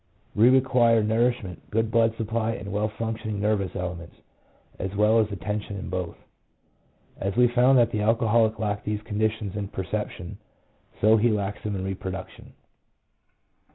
We 0.33 0.49
require 0.49 1.03
nourishment, 1.03 1.61
good 1.69 1.91
blood 1.91 2.17
supply, 2.17 2.53
and 2.53 2.71
well 2.71 2.87
functioning 2.87 3.39
nervous 3.39 3.75
elements, 3.75 4.15
as 4.79 4.95
well 4.95 5.19
as 5.19 5.31
attention 5.31 5.77
in 5.77 5.89
both. 5.91 6.17
As 7.19 7.35
we 7.35 7.47
found 7.47 7.77
that 7.77 7.91
the 7.91 8.01
alcoholic 8.01 8.57
lacked 8.57 8.83
these 8.85 9.03
conditions 9.03 9.55
in 9.55 9.67
perception, 9.67 10.39
so 10.99 11.17
he 11.17 11.29
lacks 11.29 11.61
them 11.61 11.75
in 11.75 11.83
reproduction. 11.85 12.53